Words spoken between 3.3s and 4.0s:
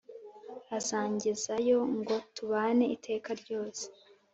ryose